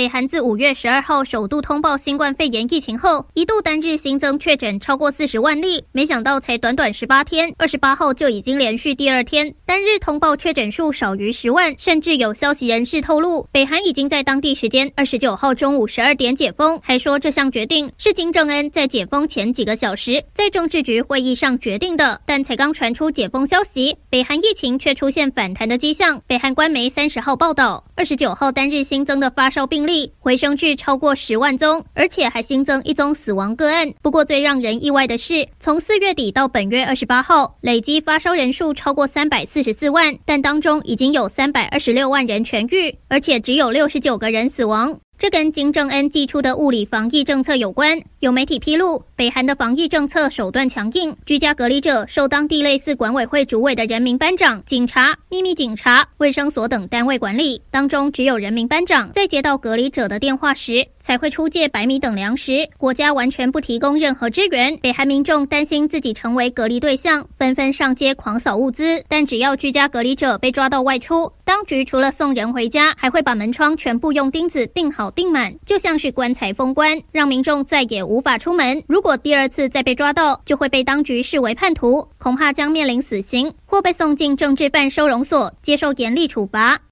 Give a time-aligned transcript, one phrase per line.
[0.00, 5.84] 北韩自五月十二号首度通报新冠肺炎疫情后，一度单日新增确诊超过四十万例。
[5.92, 11.74] 没想到才短短十八天，二十八号就已经连续第二天单日通报确诊数少于十万。
[11.76, 22.18] 甚至有消息人士透露，北韩已经在当地时间二十九号中午十二点解封，还说这项决定是金正恩在解封前几个小时在政治局会议上决定的。
[22.24, 26.22] 但才刚传出解封消息，北韩疫情却出现反弹的迹象。
[26.26, 29.89] 北韩官媒三十号报道，二十九号单日新增的发烧病例。
[30.18, 33.92] 回升至超过十万宗，而且还新增一宗死亡个案。
[34.02, 44.98] 不过，最让人意外的是，从四月底到本月二十八号，累计发烧人数超过三百四十四万，但当中已经有三百二十六万人痊愈，而且只有六十九个人死亡。
[45.20, 48.00] 这跟金正恩祭出的物理防疫政策有关。
[48.20, 57.60] 有媒体披露，北韩的防疫政策手段强硬，居家隔离者受当地类似管委会主委的人民班长、警察、秘密警察、卫生所等单位管理。
[57.70, 62.66] 当中只有人民班长在接到隔离者的电话时，才会出借白米等粮食。
[62.78, 64.74] 国家完全不提供任何支援。
[64.78, 69.04] 北韩民众担心自己成为隔离对象，纷纷上街狂扫物资。
[69.06, 75.10] 但只要居家隔离者被抓到外出，当局除了送人回家，还会把门窗全部用钉子钉好。
[75.10, 78.84] 钉满，就像是棺材封棺，让民众再也无法出门。
[78.86, 86.82] 如果第二次再被抓到，就会被当局视为叛徒，恐怕将面临死刑，或被送进政治犯收容所接受严厉处罚。